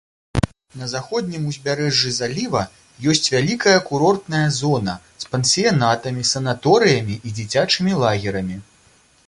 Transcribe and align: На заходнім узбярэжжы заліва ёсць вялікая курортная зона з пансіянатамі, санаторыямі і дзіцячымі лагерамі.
На 0.83 0.87
заходнім 0.93 1.43
узбярэжжы 1.51 2.13
заліва 2.15 2.63
ёсць 3.13 3.29
вялікая 3.35 3.75
курортная 3.89 4.43
зона 4.59 4.97
з 5.25 5.31
пансіянатамі, 5.35 6.27
санаторыямі 6.33 7.19
і 7.27 7.35
дзіцячымі 7.41 7.93
лагерамі. 8.05 8.63